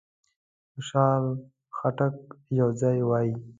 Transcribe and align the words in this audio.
خوشحال 0.71 1.23
خټک 1.77 2.15
یو 2.59 2.69
ځای 2.81 2.97
وایي. 3.09 3.33